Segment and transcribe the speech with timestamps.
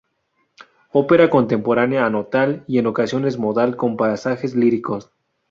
[0.93, 5.11] Ópera contemporánea atonal y en ocasiones modal con pasajes líricos.